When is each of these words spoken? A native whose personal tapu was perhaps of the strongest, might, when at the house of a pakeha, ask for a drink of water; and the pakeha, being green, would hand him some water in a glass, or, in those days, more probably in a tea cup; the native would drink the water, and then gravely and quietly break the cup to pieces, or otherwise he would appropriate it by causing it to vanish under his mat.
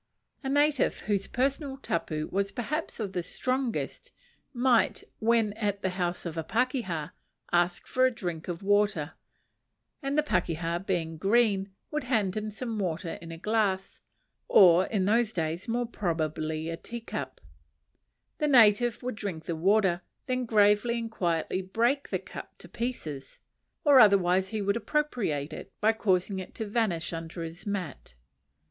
A 0.43 0.49
native 0.49 1.01
whose 1.01 1.27
personal 1.27 1.77
tapu 1.77 2.27
was 2.31 2.51
perhaps 2.51 2.99
of 2.99 3.13
the 3.13 3.21
strongest, 3.21 4.11
might, 4.51 5.03
when 5.19 5.53
at 5.53 5.83
the 5.83 5.91
house 5.91 6.25
of 6.25 6.39
a 6.39 6.43
pakeha, 6.43 7.11
ask 7.53 7.85
for 7.85 8.07
a 8.07 8.11
drink 8.11 8.47
of 8.47 8.63
water; 8.63 9.11
and 10.01 10.17
the 10.17 10.23
pakeha, 10.23 10.79
being 10.83 11.17
green, 11.17 11.69
would 11.91 12.05
hand 12.05 12.35
him 12.35 12.49
some 12.49 12.79
water 12.79 13.19
in 13.21 13.31
a 13.31 13.37
glass, 13.37 14.01
or, 14.47 14.87
in 14.87 15.05
those 15.05 15.33
days, 15.33 15.67
more 15.67 15.85
probably 15.85 16.67
in 16.69 16.73
a 16.73 16.77
tea 16.77 17.01
cup; 17.01 17.39
the 18.39 18.47
native 18.47 19.03
would 19.03 19.13
drink 19.13 19.45
the 19.45 19.55
water, 19.55 19.91
and 20.01 20.01
then 20.25 20.45
gravely 20.45 20.97
and 20.97 21.11
quietly 21.11 21.61
break 21.61 22.09
the 22.09 22.17
cup 22.17 22.57
to 22.57 22.67
pieces, 22.67 23.39
or 23.83 23.99
otherwise 23.99 24.49
he 24.49 24.63
would 24.63 24.75
appropriate 24.75 25.53
it 25.53 25.71
by 25.79 25.93
causing 25.93 26.39
it 26.39 26.55
to 26.55 26.65
vanish 26.65 27.13
under 27.13 27.43
his 27.43 27.67
mat. 27.67 28.15